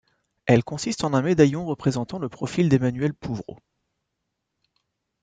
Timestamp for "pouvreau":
3.13-3.59